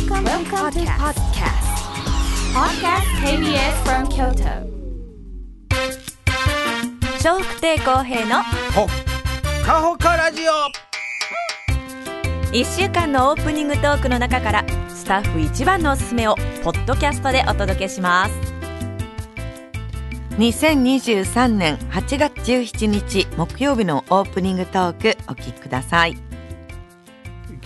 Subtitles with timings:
[0.00, 1.66] Welcome, Welcome to podcast.
[2.54, 4.64] Podcast KBS from Kyoto.
[7.22, 8.42] 笑福亭公平の
[8.72, 8.86] ほ
[9.66, 10.52] かほかラジオ
[12.50, 18.32] 1週間のオープニングトークの中からスタッフ一番のおすすめをポッドキャストでお届けします
[20.38, 26.29] 2023年8月17日木曜日のオープニングトークお聞きください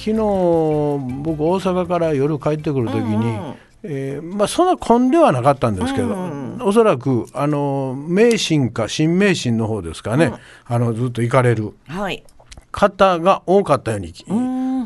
[0.05, 0.19] 昨日
[1.23, 6.15] 僕大阪から夜帰ってくる時に、えーまあ、そんな混んではなかったんですけど、
[6.61, 10.35] おそらくあの名神か新名神の方ですかね、
[10.67, 11.73] あのずっと行かれる。
[11.89, 12.23] はい。
[12.71, 14.13] 方が多かったように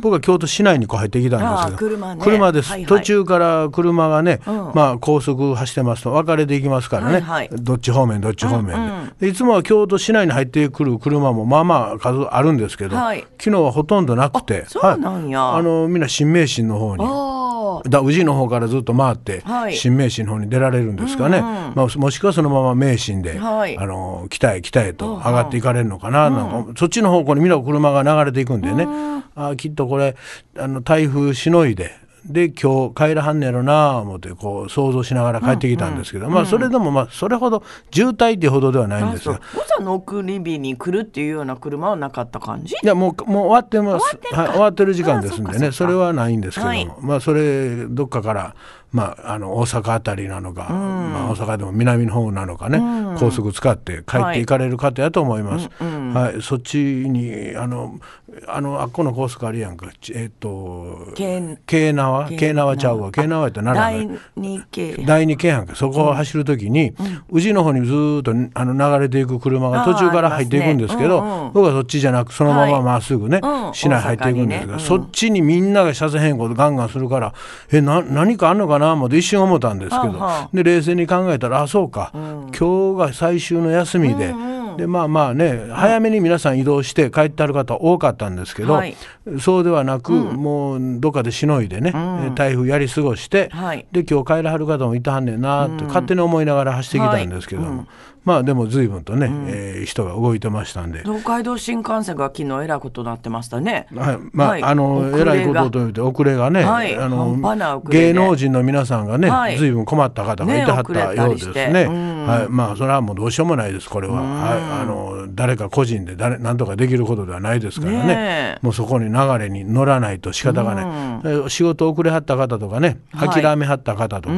[0.01, 1.77] 僕は京都市内にこう入ってきたんですけど。
[2.21, 2.53] 車ね。
[2.53, 4.73] です、途中から車がね、うん。
[4.75, 13.21] まあ、高速走ってますと分かれていきますからね、どっち方面どっち方面で,、いつもは京都市内に入ってくる車もまあまあ数あるんですけど、はい。
[13.39, 15.43] 昨日はほとんどなくてあそうなんや。
[15.43, 15.61] はい。
[15.61, 17.05] あのみんな新名神の方に。
[17.05, 17.39] あ
[17.87, 19.77] だ宇治の方からずっと回って、はい。
[19.77, 23.77] 新名神の方に出られるんですかね、まあ、もしくはそのまま名神で、はい。
[23.79, 28.87] あの北へ北へと上がっていかれるのかな,、なんかそっちの方向にみんな車が流れていくんでね、
[29.35, 30.17] あきっとこれ
[30.57, 31.93] あの台風しのいで。
[32.25, 42.75] で今日帰らはんねやろなあ思ってこう想像しながら帰ってきたんですけど、まあそれでもまあそれほど渋滞っていうほどではないんですが誤差の送り火に来るっていうような車はなかった感じ？
[42.83, 44.19] いやもうもう終わってます。
[44.35, 45.69] はい、終わってる時間ですんでね。
[45.69, 46.91] あそれはないんですけども、はい。
[47.01, 48.55] まあそれどっかから、
[48.93, 52.79] まあ、あの大阪あたりなのか、まあ、大阪でも南の方なのかね、
[53.19, 55.71] 高速使って帰っていかれる方やと思います。
[55.79, 57.99] はいそっちにあの
[58.47, 59.91] あのあっこの高速あるやんか。
[60.01, 63.11] ちえっ、と京京縄京京縄ちゃうわ？
[63.11, 66.95] 京縄って奈良第の二系第二京阪そこを走るときに、
[67.31, 71.53] 宇治の方にずーっとあの流れていく車が途中から入っていくんですけど、ねうんうん。
[71.53, 72.83] 僕はそっちじゃなくそのままはい。
[72.83, 73.75] まっすぐね、うん。
[73.75, 74.73] 市内入っていくんですが、ね。
[74.75, 74.81] うん。
[74.81, 77.35] そっちにみんなが車線変更でガンガンするから
[77.73, 78.93] えな何かあんのかな？
[78.93, 80.21] 思って一瞬思ったんですけど、
[80.53, 84.35] で冷静に考えたらあそうか、今日が最終の休みで。
[84.79, 88.97] でまあまあね早めに皆さん移動して帰ってある方多かったんですけど、はい。
[89.41, 93.87] そうではなく、もうどっかでしのいでね、え台風やり過ごして、はい。
[93.93, 97.87] で今日帰らはる方もいたはんねんなって勝手に思いながら走ってきたんですけども、
[98.29, 101.01] まあでも随分とね、えー人が動いてましたんで。
[101.01, 103.87] 東海道新幹線が昨日えらいことになってましたね。
[103.95, 104.63] はい、まあ、はい。
[104.63, 106.95] あのえらいことと言って遅れがね、はい。
[106.95, 109.57] あの芸能人の皆さんがね、はい。
[109.57, 111.69] 随分困った方がいてはったようですりして。
[111.73, 111.83] ね。
[111.85, 112.27] うん。
[112.27, 117.99] はい、まあそれはもうどうしようもないですこれは、はい、あの誰か個人で誰なんとかできることではないですからね。
[118.07, 118.15] ね
[118.57, 118.59] え。
[118.61, 123.29] もうそこに流れに乗らないと仕方がない、え仕事遅れはった方とかねはい。
[123.31, 124.35] 諦めはった方とか、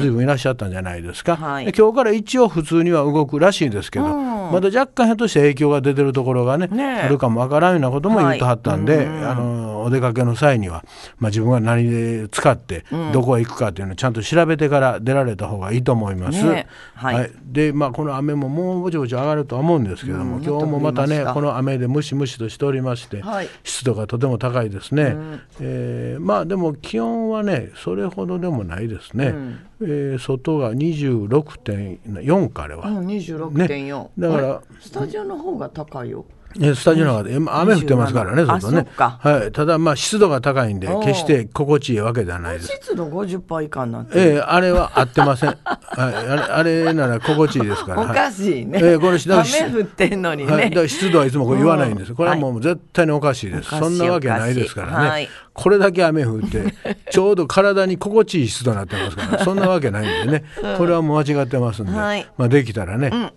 [0.00, 1.66] 随分いらっしゃったんじゃないですか、はい。
[1.66, 6.86] で今日から一応普通には動くらしいですけど、まだ若干ひょっとして影響が出てるところがねねえ。
[7.02, 10.84] あるかもわからんようなことも言ってはったんで、あのお出かけの際には、
[11.18, 16.42] まあ、自分が何で使ってどこへ行くかっていうのをちゃんと調べてから出られた方がいいと思います。
[16.42, 17.30] ねはい。
[17.44, 23.48] で、まあ、この雨ももうぼちぼち上がるとは思うんですけども、今日もまたねこの雨でムシムシとしておりまして、はい。
[23.62, 25.16] 湿度がとても高いですね、
[25.60, 29.34] えーまあでも気温はねそれほどでもないですね、
[29.80, 34.10] えー外が26.4かあれは、うん26.4、ね。
[34.18, 36.24] だからスタジオの方が高いよ。
[36.43, 36.43] え
[36.74, 39.52] スタジオの中で、まあ雨降ってますからね、27外ねあそっかはい。
[39.52, 42.68] ただ、まあ、湿度が高いんで、決して心地いいわけではないです。
[42.68, 45.48] 湿度50%以下になってるええあれは合ってません。
[45.58, 48.02] はい、あれ、あれなら心地いいですから。
[48.02, 52.14] おはいかしいね、ええこれ雨降ってんのにね、はい、だ湿度はいつも言わないんです。
[52.14, 53.70] これはもう絶対におかしいです。
[53.70, 55.28] そんなわけないですからね。
[55.54, 56.74] これだけ雨降って、
[57.10, 60.44] ちょうど体に心地いい湿度になってますから、そんなわけないんでね。
[60.76, 63.32] これはもう間違ってますんで、はいまあできたらね。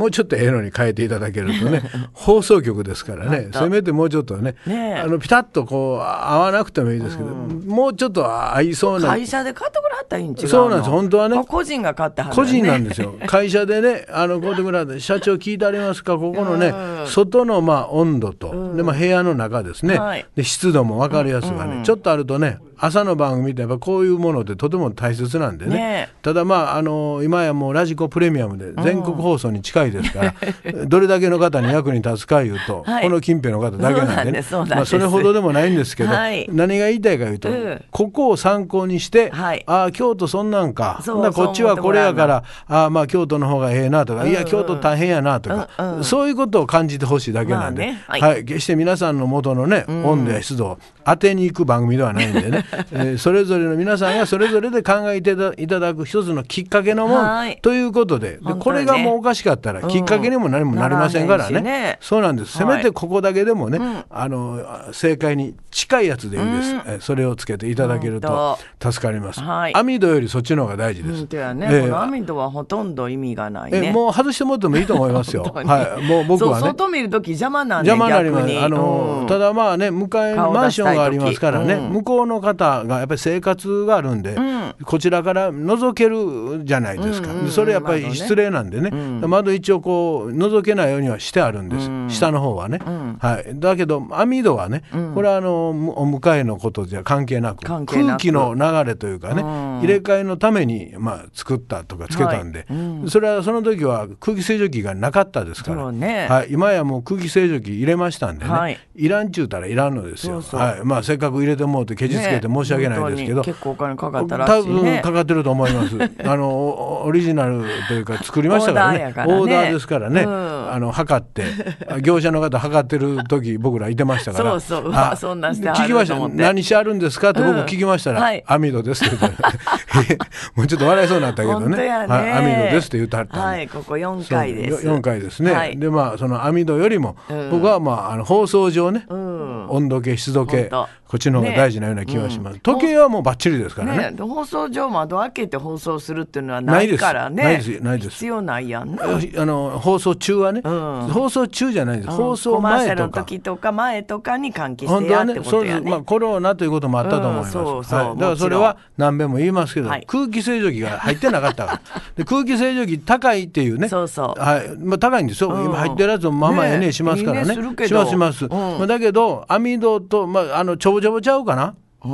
[0.00, 1.82] もうちょっとええのに変えていただけるとね
[2.14, 3.50] 放送局ですからね。
[3.52, 8.24] せめてもうちょっとねあのピタッとこう合わなくてもいいですけど、もうちょっと
[8.54, 9.08] 合いそうな。
[9.08, 10.90] 会社で買ってくれはったらいいん違うのそうなんです。
[10.90, 11.38] 本当はね。
[11.38, 13.14] あ個人が買ってはる個人なんでですよ。
[13.26, 16.16] 会社でねあのこうやってくれて社長聞いてありますか？
[16.16, 16.72] ここのね
[17.06, 20.26] 外のまあ温度と、でまあ、部屋の中ですね、はい。
[20.34, 25.74] で湿度も分かるやつがね、ちょっとあるとね朝の番組ってやっぱこういうものってとても大切なんでね。
[25.76, 26.14] ねえ。
[26.22, 30.34] ただまああの今やもうラジコプレミアムで全国放送に近いですから、
[30.88, 33.04] どれだけの方に役に立つかいうと、はい。
[33.04, 34.42] この近辺の方だけなんでね。
[34.42, 36.48] そまあ、それほどでもないんですけど、はい。
[36.50, 37.84] 何が言いたいかいうと、うん。
[37.90, 39.62] ここを参考にして、はい。
[39.66, 41.02] ああ京都そんなんか。
[41.04, 45.96] こっちはこれやからああまあ京都の方がええなとか、いや京都大変やなとか、うん。
[45.98, 46.04] うん。
[46.04, 48.22] そういうことを感じてほしいだけなんで、まあね。
[48.22, 48.40] ははい。
[48.42, 52.64] い決して皆さんの元のね、温度や湿度を当てに行く番組ではないんでね。
[52.92, 57.52] えーそれぞれの皆さんがそれぞれで考えていたいただく一つのきっかけのもはい。
[57.52, 58.38] んということで。
[58.42, 61.98] でこれがもうおかしかったらきっかけにも何もなりませんからね,、ね。
[62.00, 62.58] そうなんです。
[62.58, 62.76] せはい。
[62.78, 63.78] めてここだけでもね、
[64.10, 64.60] あの
[64.92, 69.74] 正解に近いやつでいいです、えーそれをつけていただけると助かります、はい。
[69.74, 71.82] 網戸よりそっちの方が大事です、本当やね、えー。
[71.82, 73.86] この網戸はほとんど意味がないね。
[73.88, 75.42] えもう外してもらってもいいと思いますよ。
[75.54, 76.74] はい、もう僕はね。
[76.80, 78.64] 外見るとき邪魔なんで邪魔になります。
[78.64, 79.26] あの、うん。
[79.26, 81.92] ただまあね向かいマンションがありますからね、うん。
[81.92, 84.36] 向こうの方がやっぱり生活があるんで、
[84.84, 87.40] こちらから覗けるじゃないですか、うん。
[87.40, 88.90] うんそれやっぱり失礼なんでね、
[89.26, 92.78] 窓一応こう覗けないようにはしてあるんです、下の方はね、
[93.18, 94.84] はい、だけど網戸はね、
[95.14, 102.66] これはあのむお迎えのことじゃ関係なく空気の流れというかね、入れ替えのために、まあ、作ったとかつけたんで、
[103.08, 106.26] それはその時は空気清浄機がなかったですから、ね。
[106.28, 108.78] はい、今やもう空気清浄機入れましたんでね、はい。
[108.94, 110.40] い、らんちゅうたらいらんのですよ。
[110.40, 115.96] はい、まあせっかく入れてもうてケチつけて申し訳ないですけど、ね結構お金かかったらしい多分ねかかってると思います。
[116.24, 118.98] あのおオリジナルというか作りましたからね。
[118.98, 119.34] オーダーやからね。
[119.34, 120.22] オーダーですからね。
[120.22, 121.44] うんあの測って
[122.02, 124.50] 業者の方測ってる時僕らいてましたから。
[124.60, 124.92] そうそう。
[124.94, 126.28] あ そんなんして聞きました。
[126.28, 127.58] 何してあるんですかって僕うん。
[127.64, 128.42] 聞きましたら、はい。
[128.46, 130.18] 網戸ですって言って。
[130.54, 131.66] もうちょっと笑いそうになったけどね。
[131.66, 132.06] 本当やね。
[132.06, 132.32] はい。
[132.32, 134.82] 網戸ですって言ってはったはいここ4回です。
[134.82, 135.78] そうよ4回ですね、はい。
[135.78, 137.50] でまあその網戸よりも、うん。
[137.50, 139.68] 僕はまああの放送上ね、うん。
[139.70, 140.70] 温度計湿度計
[141.10, 144.10] こっちの方が大事なような気がします、時計はもうバッチリですからね。
[144.12, 147.42] ね、放送上窓開けて放送するっていうのはなないからね。
[147.42, 147.80] ないです。
[147.82, 148.10] ないです。
[148.10, 149.02] 必要ないやんな。
[149.02, 151.08] あの放送中はね、うん。
[151.08, 153.24] 放送中じゃないです、放送前とか。
[153.24, 155.40] 時とか前とかに換気してやってね。
[155.40, 157.98] そうです、ことやねまあ、コロナということもあったと思います、うんそうそう。
[157.98, 160.04] はい、だからそれは何べも言いますけど、はい。
[160.06, 161.80] 空気清浄機が入ってなかったから。
[162.14, 163.88] で空気清浄機高いっていうね。
[163.88, 164.40] そうそう。
[164.40, 164.76] はい。
[164.78, 165.64] まあ、高いんですよ、うん。
[165.64, 167.52] 今入ってるやつもまあまあええねねしますからね。
[167.52, 168.50] しますします、うん。
[168.50, 171.74] まあ、だけど網戸と、まあ、あのちょぼちょぼちゃうかな？
[172.02, 172.08] う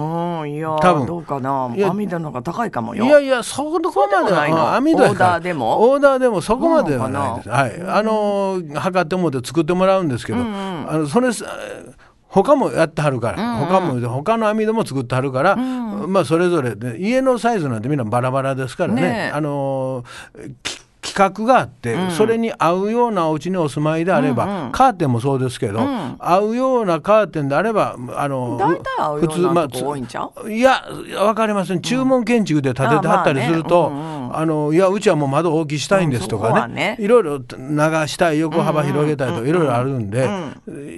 [0.45, 1.07] んいや多分。
[1.07, 1.67] どうかな？
[1.67, 3.05] 網戸の方が高いかもよ。
[3.05, 4.57] いやいやそこまでないの。
[4.57, 5.91] は網戸オーダーでも？
[5.91, 7.45] オーダーでもそこまではないです。
[7.45, 10.43] そはいあのー測ってもらって作ってもらうんですけど、あ
[10.99, 11.45] のそれす
[12.29, 19.03] 他もやってはるから、他も他の網戸も作ってはるから、まあそれぞれで家のサイズなんてみんなバラバラですからね。
[19.03, 19.33] ねえ。
[19.33, 20.55] あのー
[21.17, 25.81] き企画があって、それに合うようなお家にお住まいであれば、カーテンもそうですけど、
[26.19, 30.53] 合うようなカーテンであればあの大体合うようなとこ多いんちゃう？
[30.53, 31.81] いや分かりません。
[31.81, 36.97] 注文建築で建ててはったりすると、あのいやうちはもう窓大きしたいんですとかね,、はね。
[37.01, 40.29] いろいろ長したい横幅広げたいとかいろいろあるんで、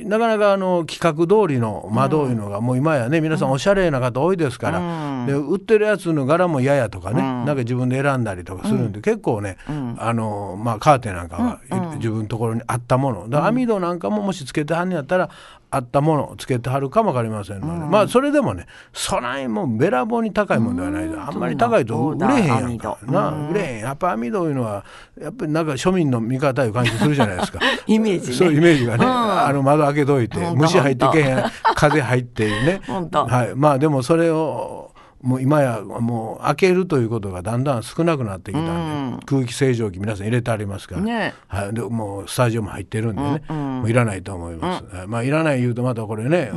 [0.04, 9.56] なかなかあの企画通りの窓いうのがもう今やね皆さんおしゃれな方多いですから、で売ってるやつの柄もややとかね、なんか自分で選んだりとかするんで、結構ね、
[9.98, 11.60] あのまあ、カーテンなんかは、
[11.96, 13.28] 自分のところにあったもの。
[13.28, 15.30] だ網戸なんかももしつけてはんねやったら
[15.70, 21.08] あったものをつけてはるかもわかりませんので、まあそれでもねそないもうべらぼうに高いもんではない。
[21.08, 22.98] で、あんまり高いと売れへんやんか。
[23.02, 24.84] な売れへんやっぱ網戸いうのは
[25.20, 27.60] やっぱりなんか庶民の味方いう感じするじゃないですか。
[27.86, 28.36] イメージね。
[28.36, 29.10] そういうイメージがね、うん。
[29.10, 31.44] あの窓開けといて虫入ってけへん
[31.74, 32.80] 風入ってね。
[32.86, 34.87] はい、まあでもそれを
[35.22, 41.34] もう今やもう開けるということがだんだん少なくなってきたんで、空気清浄機皆さん入れてありますから、ね。
[41.48, 46.52] はい、でもうスタジオも入ってるんでね、もういらないと思います、はいまあいらない言うとまたこれね、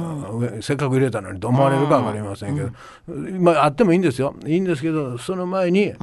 [0.62, 2.69] せっかく入れたのにと思われるか分かりませんけど、
[3.40, 4.36] まああってもいいんですよ。
[4.46, 5.94] いいんですけどその前に、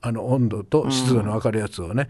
[0.00, 2.08] あの温度と湿度の分かるやつをね、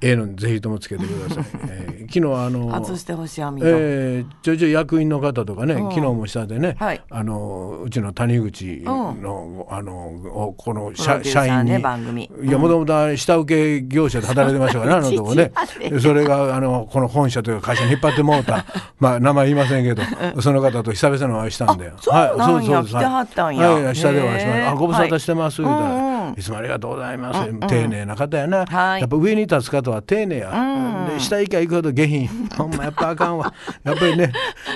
[0.00, 7.02] ええのにぜひともつけてください、 えー昨日あの外してほしいえーちょいちょい役員の方とかね、昨日も下でね、はい。
[7.10, 9.39] あのうちの谷口の,、
[9.70, 9.92] あの
[10.32, 12.30] おこの社社員に、番組。
[12.42, 15.52] いやもともと下請け業者で働いてましたからねあのとこね。
[15.78, 18.64] でそれがあのこの本社というか会社に引っ張ってもうた
[18.98, 20.02] まあ名前言いませんけど
[20.40, 22.82] その方と久々のお会いしたんで、そうなんや。
[22.82, 23.70] ですはったんや。
[23.70, 29.00] はい、下でお会いしましたあご無沙汰してます、言うたら、うんうんいつもありがとうございます、丁寧な方やな、はい。
[29.00, 32.28] やっぱ上に立つ方は丁寧や、で下行きゃ行くほど下品。
[32.56, 33.52] ほんまやっぱあかんわ。
[33.84, 34.32] やっぱりね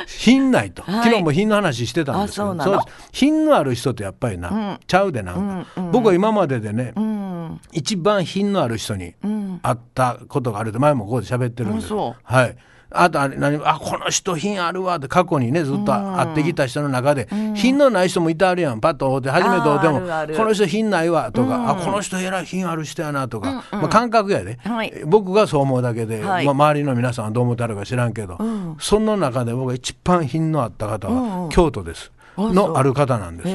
[0.07, 1.05] 品ないと、はい。
[1.05, 2.53] 昨日も品の話してたんですけど。
[2.53, 2.79] あそう
[3.13, 7.61] 品のある人ってやっぱりな、ちゃうでなんか、僕は今まででね、うん。
[7.73, 9.15] 一番品のある人に
[9.63, 11.83] 会ったことがあるって前もここで喋ってるんで。
[11.83, 12.13] すは
[12.45, 12.57] い
[12.95, 18.81] あとあれ何あこの人品あるわって過去にねずっと会ってきた人の中で、品のない人もいてあるやん。
[18.81, 20.01] パッと会うて初めて会うても
[20.37, 24.93] この人品ないわとか、あこの人えらい品ある人やなとか、まあ、感覚やで、はい。
[25.07, 26.45] 僕がそう思うだけで、はい。
[26.45, 28.39] まあ、周りの皆さんはどう思ってあるか知らんけど、
[28.79, 33.49] その中で僕が一番品のあった方は京都です、のある方なんです。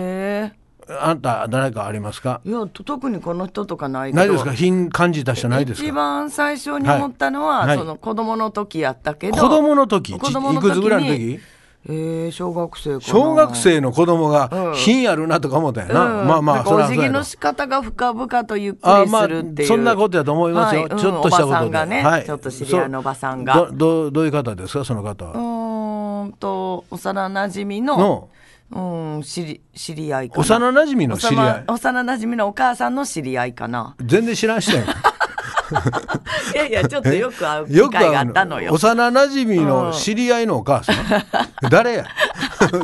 [0.90, 2.42] へあんた誰かありますか？
[2.46, 4.18] えいやと特にこの人とかないけど。
[4.18, 4.54] ないですか？
[4.54, 5.88] 品感じた人ないですか？
[5.88, 7.68] 一番最初に思ったのは、はい。
[7.68, 9.38] はいその子供の時やったけど。
[9.38, 10.18] 子供の時？
[10.18, 11.40] 子供のいくつぐらいのに時？
[11.88, 14.76] えー、小学生小学生の子供がうん。
[14.76, 16.28] 品あるなとか思ったよな、うん。
[16.28, 22.26] まあまあなんかお辞儀の仕方が深々とゆっくりあまあするっていう、そんなことやと思いますよ、はいちょっとしたことで、うんおばさんがね、はい。
[22.26, 23.54] ちょっと知り合いのおばさんが。
[23.54, 24.84] そうどどどういう方ですか？
[24.84, 28.30] その方うは、ーんと幼馴染のの
[28.72, 28.80] う
[29.20, 30.42] ん知り知り合いかな。
[30.42, 31.64] 幼馴染の知り合い。
[31.68, 33.96] 幼幼馴染のお母さんの知り合いかな。
[34.04, 34.86] 全然知らん人やん。
[36.54, 38.74] いやいやちょっとよく会うよく機会があったのよ。
[38.76, 40.96] 幼馴染の知り合いのお母さん、
[41.70, 42.06] 誰や？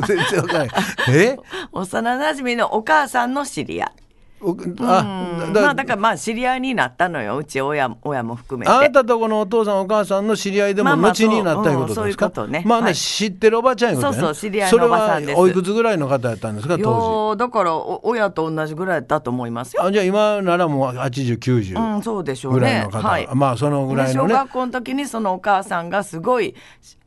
[0.06, 0.70] 全然わからない
[1.10, 1.36] え？
[1.72, 3.92] 幼馴染のお母さんの知り合い
[4.40, 4.76] おうん。
[4.80, 7.36] あまあだからまあ知り合いになったのよ。
[7.38, 8.72] うち親親も含めて。
[8.72, 12.62] あなたとこのお父さんお母さんの知り合いでもまあまあ後になったいうことですか、うんそういうことね。
[12.66, 12.94] まあね、はい。
[12.94, 14.14] 知ってるおばちゃんいうことね。
[14.14, 15.30] そうそう知り合いのおばさんです。
[15.30, 19.82] それはおいくつぐらいの方やったんですか当ーだからお親と同じぐらいだと思いますよ。
[19.82, 23.28] 時あじゃあ今ならもう8090うんそうでしょうぐらいねの方、はい。
[23.34, 24.28] まあそのぐらいのね。
[24.28, 26.54] で小学校の時にそのお母さんがすごい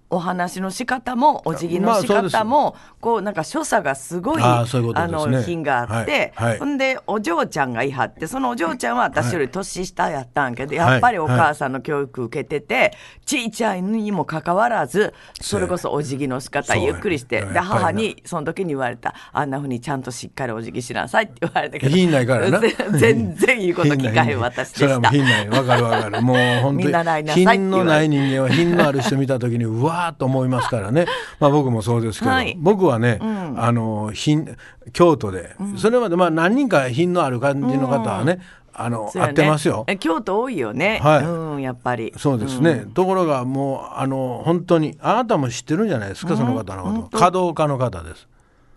[0.10, 4.66] お話の仕方もお辞儀の仕方も、こうなんか所作がすごいあ
[5.08, 6.50] の品があって、はい。
[6.50, 12.94] はいほんでお嬢ちゃんがいはってそのお嬢ちゃんは私より年下やったんけど、やっぱりお母さんの教育受けてて、
[13.26, 22.60] ちいちゃいにもかかわらずそれこそお辞儀の仕方ゆっくりしてで母にその時に言われたあんなふうにちゃんとしっかりお辞儀しなさいって言われたけど品ないからな。
[22.98, 24.94] 全然いいこと聞かへん私でそれした。
[24.96, 25.50] はもう品ない。
[25.50, 26.22] わかるわかる。
[26.22, 31.06] もう本見当に 品のない人間は品のある人見た時にうわと思いますからね。
[31.40, 32.56] まあ僕もそうですけど、はい。
[32.60, 33.20] 僕はね、
[33.58, 34.56] あの品
[34.94, 38.40] 京都で、それまでまあ何人か品のある感じの方はね、
[38.74, 39.34] あの、そうやね。
[39.34, 39.84] 会ってますよ。
[39.88, 41.00] え京都多いよね。
[41.04, 41.26] はい。
[41.26, 42.14] うん、やっぱり。
[42.18, 47.18] そうですね、ところがもうあの本当にあなたも知ってるんじゃないですか、その方のこと。
[47.18, 48.28] 華道家の方です。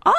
[0.02, 0.12] あ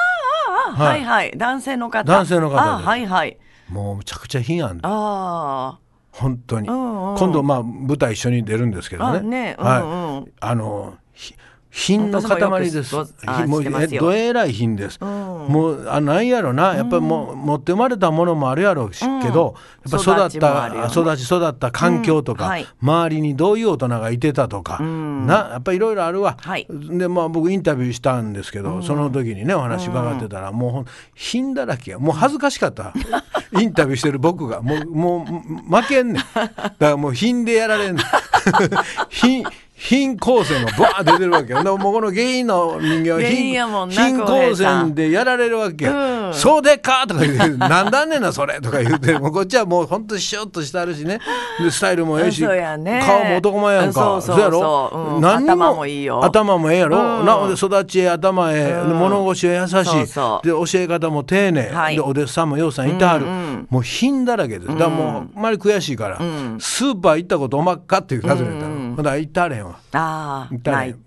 [0.72, 1.04] はい。
[1.04, 2.10] はい、男性の方。
[2.10, 3.36] 男性の方はいはい。
[3.68, 5.78] もうむちゃくちゃ品あんであ
[6.14, 7.18] 本当に、んうん。
[7.18, 9.18] 今度まあ舞台一緒に出るんですけどね。
[9.18, 9.56] あね。
[9.58, 10.14] うんうん。
[10.20, 11.34] はい、あのひ
[11.76, 12.94] 品の塊です。
[12.94, 16.76] 私もうどえらい品です、もうあなんやろな。
[16.76, 20.94] やっぱりもう、持って生まれたものもあるやろうし、けどやっぱ育っ育ちもあるよね。
[20.94, 22.50] た育ち育った環境とか、うん。
[22.50, 22.66] はい。
[22.80, 26.68] 周りにどういう大人がいてたとか、なやっぱりいろいろあるわ、はい。
[26.70, 31.98] でまあ僕インタビューしたんですけど、その時にねお話伺ってたら、もう品だらけや。
[31.98, 32.92] もう恥ずかしかった。
[33.60, 34.62] インタビューしてる僕が。
[34.62, 35.26] もうも
[35.70, 36.22] う負けんねん。
[36.22, 38.04] だからもう品でやられんねん。
[39.10, 39.44] 品
[39.86, 41.62] 品光線がバー出てるわけよ。
[41.62, 45.92] でももうこの原因の人間は原因品やもんな品浩平光さん線でやられるわけや。
[45.92, 51.20] うんそうでっかとか言って、なんだんねんなそれとか言って、もうこっちはもうほんとシュッとしてあるしね。
[51.60, 54.22] で、スタイルもええし、ね顔も男前やんか。
[54.22, 57.18] そうやろ、うん頭もいいよ頭もええやろ？
[57.20, 59.74] うんなおで育ちええ頭ええ、で物腰は優しい。
[59.76, 61.68] で、教え方も丁寧。
[61.68, 63.26] はいで、お弟子さんもようさんいてはる。
[63.26, 64.68] うんうんもう品だらけです。
[64.68, 66.18] だからもう、あんまり悔しいから、
[66.58, 68.73] スーパー行ったことおまっかっていう尋ねたの。
[68.94, 69.04] ほん。
[69.04, 69.78] だら行ってはれへんわ。
[69.92, 70.98] ああ行ったらへん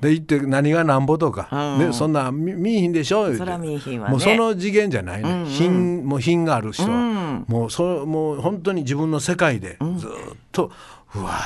[0.00, 1.86] で行って何がなんぼとか、うん。
[1.86, 3.38] ね、そんな見見いひんでしょ言うて。
[3.38, 4.12] そら見いひんわね。
[4.12, 7.44] もうその次元じゃないね、品もう品がある人は、うん。
[7.48, 10.10] もうそもう本当に自分の世界でずっ
[10.52, 10.70] と、
[11.16, 11.40] うわ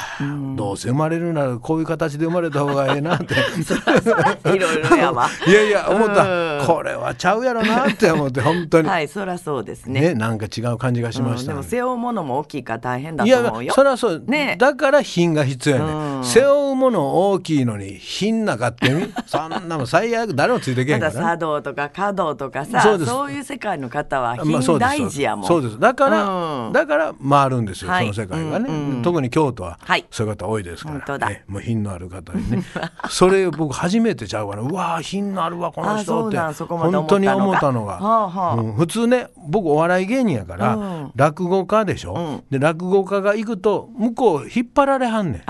[0.57, 3.35] どうせ生まれるならこういう形で生まれた方がええなって。
[4.55, 5.29] いろいろやわ。
[5.47, 6.67] いやいや思った、うん。
[6.67, 10.01] これはちゃうやろなって思って本当に、はい、そらそうですね。
[10.01, 11.53] ねなんか違う感じがしました。
[11.53, 13.75] ね、うんでも背負うものも大きいから大変だいやと思うよ。
[13.75, 14.57] それはそう、ね。
[14.59, 21.13] だから品が必要やね、うん背負うもの大きいのに品なかってみそんなもん最悪誰もついてけへんから。
[21.13, 25.47] ね茶道とか華道とかさそういう世界の方はまあ品大事やもん。
[25.47, 25.79] そうです。
[25.79, 26.73] だから、うん。
[26.73, 28.13] だから回るんですよ、はい。
[28.13, 30.05] その世界がね、うんうん特に京都は、はい。
[30.11, 31.29] そういう方多いですから。
[31.29, 32.65] ね、もう品のある方にね。
[33.09, 36.39] それ僕初めてちゃうからうわー品のあるわこの人って。
[36.39, 38.55] 本当に思ったのが、はあはあ。
[38.55, 41.13] うん普通ね僕お笑い芸人やから、うん。
[41.15, 42.45] 落語家でしょ、ん。
[42.51, 45.43] で落語家が行くと向こう引っ張られはんねん。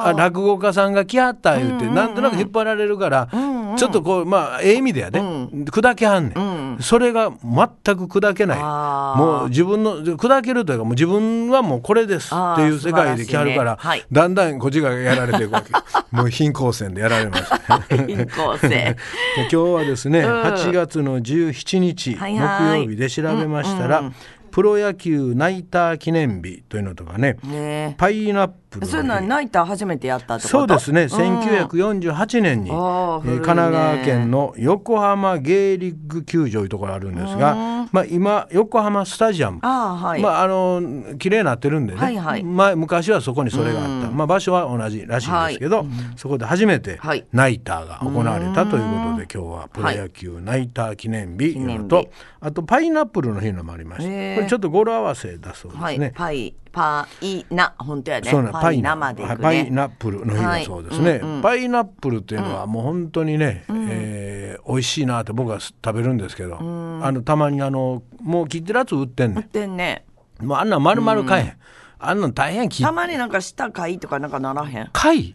[0.00, 3.28] ああ落語家さんが来はった言うて、なんとなく引っ張られるから、
[3.76, 8.58] ちょっとこうまあええ意味でやで、砕けはんねん、それが全く砕けない。
[8.58, 13.76] もう自分の砕けるというかもう自分はもうこれですっていう世界で来はるから、ね。
[13.80, 14.04] はい。
[14.10, 15.72] だんだんこっちがやられていくわけ
[16.10, 18.70] もう貧困線でやられました貧困線。
[18.70, 18.96] で
[19.40, 22.80] 今日はですね、8月の17日、はいはい。
[22.80, 24.12] 木曜日で調べましたら、
[24.50, 27.94] プロ野球ナイター記念日というのとかねね。
[27.96, 30.48] パイナップルそういうのはナイター初めてやったってこと？
[30.48, 31.06] そうですね、ん。
[31.08, 37.54] 1948年に、神奈川県の横浜ゲーリッグ球場いうところあるんですが、
[37.92, 39.58] まあ、今横浜スタジアム。
[39.62, 40.82] あーはい、まああの
[41.18, 42.42] 綺麗になってるんでね、はいはい。
[42.42, 45.86] 前昔はそこにそれがあった、まあ、場所は同じらしいんですけど、
[46.16, 47.26] そこで初めてはい。
[47.32, 52.08] ナイターが行われたということで今日はプロ野球ナイター記念日と、記念日。
[52.40, 56.12] あとパイナップルの日のもありましてこれちょっと語呂合わせだそうですね。
[56.16, 58.30] はい、パイナ本当やね。
[58.30, 60.60] そうなんパイナまでね、はいパイナップルの日はい。
[60.62, 61.42] だそうですね、うんうん。
[61.42, 70.04] パイナップルっていうのはもう本当にね、えー美味しいなって僕は食べるんですけど、あのたまにあのもう切ってるやつ売ってんねでね
[70.40, 71.56] んもうあんなん丸々買えへん、
[71.98, 74.88] あんなん大変たまになんか舌かいとかなんかならへん？
[74.92, 75.34] 貝、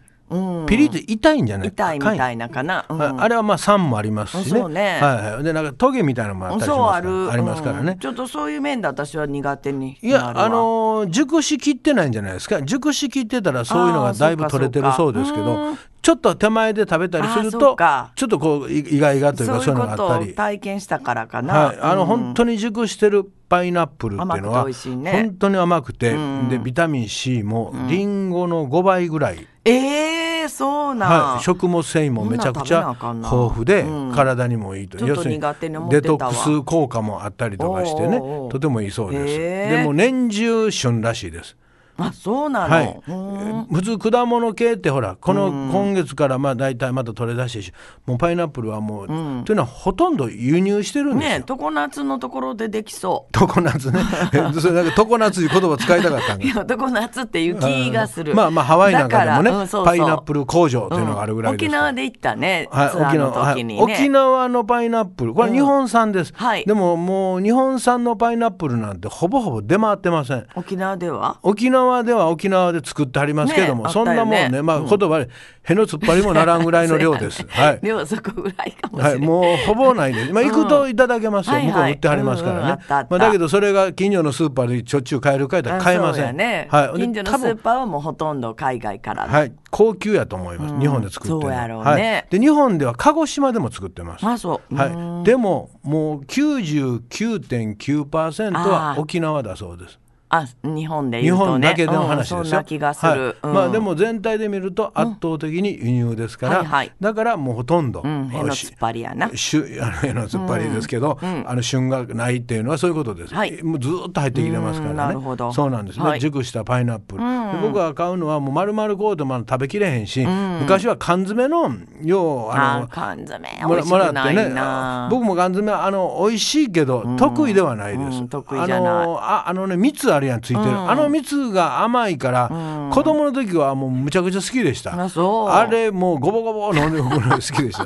[0.67, 3.01] ピリって痛いんじゃない痛いみたいなかな、うん。
[3.01, 4.59] ああれはまあ酸もありますしね。
[4.59, 4.99] そうね。
[5.01, 5.43] はいはい。
[5.43, 7.31] でなんかトゲみたいなのもあったりしますから。
[7.31, 7.91] ありますからね。
[7.93, 7.99] うん。
[7.99, 12.61] ちょっとそういう面で私は苦手にいやあのー熟しきってないんじゃないですか。
[12.61, 17.75] 熟しきってたらそういうのがだいぶ取れてるそうですけどちょっと手前で食べたりすると
[18.15, 20.33] ちょっとこうい意外がというかそういうのがあったり。
[20.33, 25.11] 体験したからかな、はい、あの本当に熟してるパイナップルっていうのはね。
[25.11, 26.15] 本当に甘くて。
[26.49, 33.21] でビタミン C もリンゴの5倍ぐらいえー、そうなん、はい、食物繊維もめちゃくちゃ豊
[33.53, 34.11] 富でうん。
[34.13, 38.19] 体にもいいと、要するにデトックス効果もあったりとかしてね。
[38.49, 41.55] とてもいいそうです、でも年中旬らしいです
[41.97, 43.01] あそうなの、はい。
[43.07, 43.65] うん。
[43.71, 47.73] 普通果物系ってほらこの今月からまあ大体また取れ出してし
[48.05, 49.13] もうパイナップルはもう、と
[49.51, 53.99] いうのはほとんど輸入してるんですよ、ね常夏のところでできそ常夏ね。
[54.59, 56.39] それなんか常夏いう言葉使いたかったんう。
[56.39, 58.35] がいや常夏っていう気がする。
[58.35, 59.85] まあまあハワイなんかでもねうんそうそう。
[59.85, 63.31] パイナップル工場というのがあるぐらいです沖縄で行ったね、はい、沖縄。
[63.31, 65.33] はい、沖縄のパイナップル。
[65.33, 66.65] これ日本産です、はい。
[66.65, 70.47] でももう日本産のパイナップルなんてほぼほぼ出回ってません。
[70.55, 71.39] 沖縄では？
[71.43, 75.29] 沖縄では沖縄で作ってはりますけども、ねそんなもんねねまあ言葉で
[75.63, 79.27] への突っ張りもならんぐらいの量です、 はい量そこぐらいかもしはい、れない。
[79.27, 80.33] もうほぼないです。
[80.33, 81.53] まあ、行くといただけますよ。
[81.53, 86.37] はいはい向こう売ってはりますからねまあ、だけど、それが近所のスーパーでしょっちゅう買えるかいったら買えません。
[86.37, 86.67] ね。
[86.71, 89.33] はい、近所のスーパーはもうほとんど海外からの。
[89.33, 90.79] はい、高級やと思います。
[90.79, 92.25] 日本で作ってそうやろうねはい。
[92.29, 94.25] で、日本では鹿児島でも作ってます。
[94.25, 94.75] あそう。
[94.75, 99.99] はい、でももう99.9%は沖縄だそうです。
[100.29, 101.51] あ日本で日言うとね。
[101.51, 102.39] 本だけでの話ですよ。
[102.39, 103.37] うんそんな気がする。
[103.41, 106.91] まあでも全体で見ると圧倒的に輸入ですから、はいはい。
[106.99, 109.29] だからもうほとんど、うん、への突っ張りやな。
[109.35, 113.63] しゅ あのへの突っ張りですけど、あの旬がないっていうのはそういうことです、はい。
[113.63, 115.51] もうずーっと入ってきてますからうんねなるほど。
[115.53, 116.19] そうなんですね、はい。
[116.19, 120.25] 熟したパイナップル、で僕が買うのはもう丸々こうでも食べきれへんし、
[120.59, 121.71] 昔は缶詰の
[122.03, 124.49] ようあのあ缶詰もらもらってね。
[124.49, 125.07] な。
[125.09, 128.93] 僕も缶詰あの美味しいけど、得意ではないです、うん得意じゃない。
[129.03, 132.49] あのああのね蜜あるやんついてる、あの蜜が甘いから、
[132.91, 134.93] 子供の時はもうむちゃくちゃ好きでした。
[134.93, 137.85] あれもうゴボゴボ飲んでおくのが好きでした。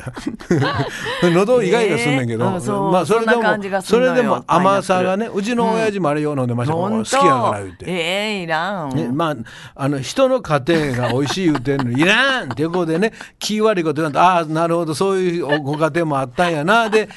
[1.29, 6.75] 喉イガイガすんねんけど、えーまあそれでもそれでも甘さがねうちの親父もあれよう飲んでました。
[6.75, 7.85] もん、好きやから言うて。
[7.87, 8.89] ええいらん。
[8.95, 9.35] ねまあ、
[9.75, 17.09] あの人の家庭が美味しい言うてんのにいらんって横でね気悪いこと言わんとああなるほどそういうご家庭もあったんやなで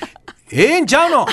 [0.52, 1.26] ええんちゃうの？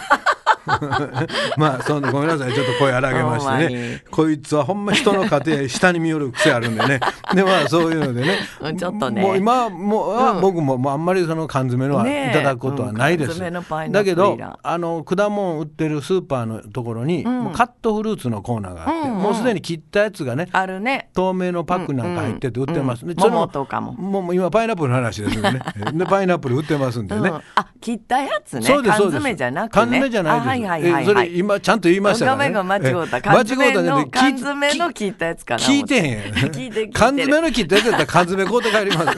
[1.58, 2.54] まあそんなごめんなさい。
[2.54, 4.04] ちょっと声荒げましてね。
[4.12, 7.00] こいつはほんま人の家庭下に見よる癖あるんでね。
[7.34, 8.38] でまあそういうのでね。
[8.62, 9.22] うんちょっとね。
[9.22, 21.10] もう今もうは僕ももうあんまりその缶詰のはいただくことはないです、うんだけどあの果物売ってるスーパーのところに、もうカットフルーツのコーナーがあって、もうすでに切ったやつがねあるね。
[21.14, 23.94] 透明のパックなんか入ってて売ってます、うんでそれ桃とかも。
[23.94, 25.60] もう今パイナップルの話ですよね。
[25.94, 27.36] でパイナップル売ってますんでね、うん。
[27.56, 28.66] あ切ったやつね。
[28.66, 29.86] 缶詰じゃなくて、ね。
[29.86, 31.38] 缶詰じゃないです、あはいはいはい、えそれはい。
[31.38, 33.18] 今ちゃんと言いましたから、ね、ごめんごめん間違うた。
[33.18, 35.60] え缶詰の缶詰の切ったやつかな。
[35.60, 36.12] 聞いてへん。
[36.12, 36.92] やん 聞いて聞いてる。
[36.94, 39.18] 缶詰の切ったやつやったら缶詰買うて帰ります。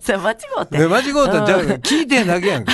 [0.00, 0.78] それ間違うて。
[0.78, 1.46] ね間違うたん。
[1.46, 2.72] じゃう聞いてへんだけやんか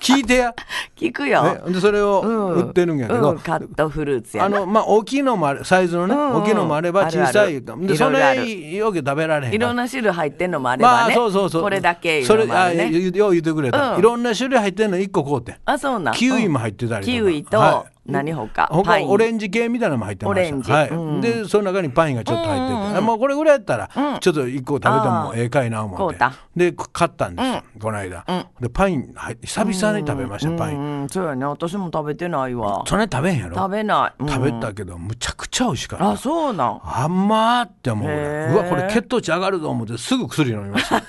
[0.00, 0.54] 聞いてや、
[0.96, 1.44] 聞くよ。
[1.44, 2.52] ね、でそれをうん。
[2.66, 3.38] 売ってるんやけど、うん。
[3.38, 4.56] カットフルーツやな。
[4.56, 6.20] あのまあ大きいのもあるサイズのね、うん。
[6.20, 7.64] うん大きいのもあれば小さいある。
[8.12, 11.14] れよく食べられへんいろんな種類入ってんのもあればまあね。
[11.14, 11.62] そうそうそう。
[11.62, 12.72] これだけいうそれあ。
[12.72, 13.98] よよう言ってくれた、うん。
[13.98, 15.56] いろんな種類入ってんの1個買うてん。
[15.64, 16.14] あ、そうなん。
[16.14, 18.68] キウイも入ってたりとか、キウイとはい何ほか？
[18.70, 19.08] 他パイン。
[19.08, 20.72] オレンジ系みたいなのも入ってました。
[20.72, 20.88] はい。
[20.90, 21.20] うん。
[21.20, 23.88] でその中にパインがちょっと入ってて、あもうこれぐらいやったら、
[24.20, 26.18] ちょっと1個食べてもええかいな思って。
[26.56, 28.24] で買ったんです、この間、
[28.60, 31.44] でパインはい久々に食べました、パイン、うん、そうやね。
[31.44, 32.84] 私も食べてないわ。
[32.86, 33.56] そんなに食べへんやろ？
[33.56, 34.22] 食べない。
[34.22, 34.28] うん。
[34.28, 36.10] 食べたけどむちゃくちゃ美味しかった。
[36.10, 36.80] あ、そうなん。
[36.82, 41.02] あんまーって思ううわこれ血糖値上がると思ってすぐ薬飲みました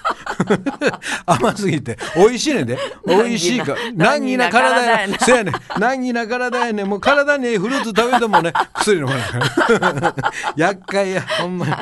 [1.26, 1.98] 甘すぎて。
[2.16, 2.78] 美味しいねんで。
[3.06, 3.76] 美味しいか。
[3.96, 5.08] 難儀な体や。
[5.08, 5.20] 難儀な体やな。
[5.20, 5.80] せやねん。
[5.80, 10.16] 難儀な体やねんもう体にええフルーツ食べてもね 薬飲まないから。
[10.58, 11.72] 厄介やほんまに。
[11.72, 11.78] え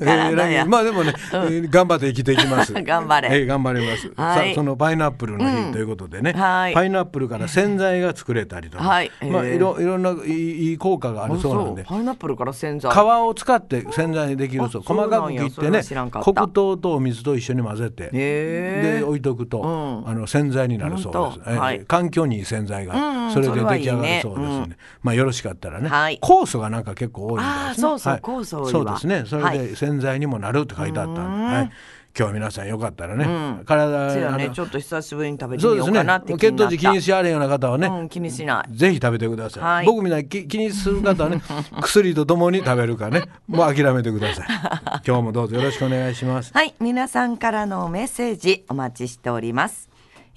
[0.00, 2.72] ーまあでもね、えー頑張って生きていきます。
[2.82, 3.28] 頑張れ。
[3.30, 4.46] えー頑張ります、はい。
[4.46, 6.74] さあそのパイナップルの日ということでね、はい。
[6.74, 9.12] パイナップルから洗剤が作れたりとか、はい。
[9.30, 11.84] まあえーいろいろんないいいい効果があるそうなんで。
[11.84, 12.90] パイナップルから洗剤。
[12.90, 14.82] 皮を使って洗剤にできるそう。
[14.84, 15.82] 細かく切ってね。
[16.24, 18.10] 黒糖とお水と一緒に混ぜて。
[18.10, 20.10] で置いとくと、うん。
[20.10, 21.84] あの洗剤になるそうです、はい。
[21.86, 24.62] 環境にいい洗剤が、うんそれで出来上がるねそうですね。
[24.62, 24.76] うん。
[25.02, 26.18] まあよろしかったらね、はい。
[26.22, 28.22] 酵素がなんか結構多いみたいですねそうそうはい。
[28.22, 28.70] 酵素多いわ。
[28.70, 29.24] そうですね。
[29.26, 31.70] それはで洗剤にもなるって書いてあったんで、はい、
[32.18, 33.28] 今日皆さんよかったらね、う
[33.62, 33.64] ん。
[33.64, 34.50] 体ね。
[34.52, 38.76] ちょっと久しぶりに食べてそうですねみようかなって気血糖になった値気にしあれんような方はね、うん気にしない。
[38.76, 39.86] ぜひ食べてください、はい。
[39.86, 41.42] 僕みたいに気気にする方はね
[41.80, 44.46] 薬とともに食べるかねもう諦めてください。
[45.06, 46.52] 今日もどうぞよろしくお願いします。
[46.54, 49.88] はい、皆さんからのメッセージお待ちしております。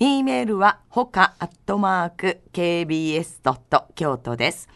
[0.04, 4.68] e メールはほかアットマーク kbs ドット京都です。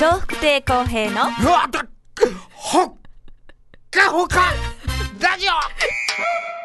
[0.00, 2.90] 笑福亭公平のほ
[3.90, 4.52] かほか
[5.18, 6.59] ラジオ。